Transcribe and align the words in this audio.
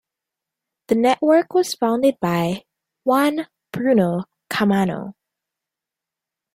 The 0.87 0.95
network 0.95 1.53
was 1.53 1.75
founded 1.75 2.15
by 2.19 2.63
Juan 3.03 3.45
"Bruno" 3.71 4.23
Caamano. 4.49 5.13